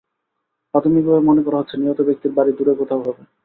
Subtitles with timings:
[0.73, 3.21] প্রাথমিক ভাবে মনে করা হচ্ছে, নিহত ব্যক্তির বাড়ি দূরে কোথাও হবে।